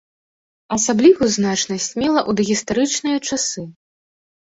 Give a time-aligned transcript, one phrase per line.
[0.77, 3.61] Асаблівую значнасць мела ў дагістарычныя часы.